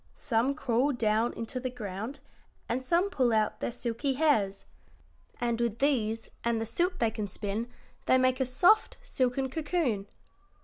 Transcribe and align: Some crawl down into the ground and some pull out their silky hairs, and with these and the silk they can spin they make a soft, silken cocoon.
Some 0.15 0.55
crawl 0.55 0.93
down 0.93 1.31
into 1.33 1.59
the 1.59 1.69
ground 1.69 2.21
and 2.67 2.83
some 2.83 3.11
pull 3.11 3.31
out 3.31 3.59
their 3.59 3.71
silky 3.71 4.13
hairs, 4.13 4.65
and 5.39 5.61
with 5.61 5.77
these 5.77 6.31
and 6.43 6.59
the 6.59 6.65
silk 6.65 6.97
they 6.97 7.11
can 7.11 7.27
spin 7.27 7.69
they 8.07 8.17
make 8.17 8.39
a 8.39 8.45
soft, 8.47 8.97
silken 9.03 9.47
cocoon. 9.51 10.07